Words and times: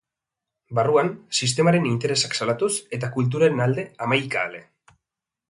Barruan, 0.77 1.11
sistemaren 1.39 1.85
interesak 1.89 2.33
salatuz 2.39 2.71
eta 2.99 3.11
kulturaren 3.19 3.63
alde 3.67 3.87
hamaika 4.07 4.43
ale. 4.51 4.65